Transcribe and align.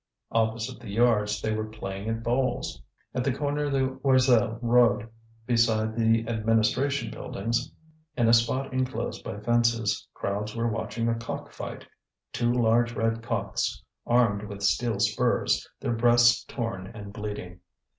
Opposite 0.31 0.79
the 0.79 0.89
Yards 0.89 1.43
they 1.43 1.53
were 1.53 1.67
playing 1.67 2.09
at 2.09 2.23
bowls. 2.23 2.81
At 3.13 3.23
the 3.23 3.31
corner 3.31 3.65
of 3.65 3.71
the 3.71 3.99
Joiselle 4.03 4.57
road, 4.59 5.07
beside 5.45 5.95
the 5.95 6.27
Administration 6.27 7.11
buildings, 7.11 7.71
in 8.17 8.27
a 8.27 8.33
spot 8.33 8.73
enclosed 8.73 9.23
by 9.23 9.39
fences, 9.39 10.07
crowds 10.15 10.55
were 10.55 10.67
watching 10.67 11.07
a 11.07 11.13
cock 11.13 11.51
fight, 11.51 11.85
two 12.33 12.51
large 12.51 12.93
red 12.93 13.21
cocks, 13.21 13.83
armed 14.07 14.41
with 14.47 14.63
steel 14.63 14.99
spurs, 14.99 15.69
their 15.79 15.93
breasts 15.93 16.43
torn 16.45 16.87
and 16.95 17.13
bleeding. 17.13 17.59